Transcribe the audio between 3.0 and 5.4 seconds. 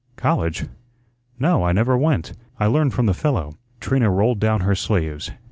the fellow." Trina rolled down her sleeves.